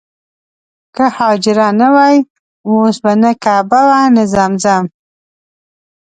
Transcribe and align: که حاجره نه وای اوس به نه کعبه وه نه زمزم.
که 0.95 1.05
حاجره 1.17 1.67
نه 1.79 1.87
وای 1.93 2.15
اوس 2.67 2.95
به 3.03 3.11
نه 3.21 3.31
کعبه 3.43 3.81
وه 3.89 4.01
نه 4.15 4.23
زمزم. 4.33 4.83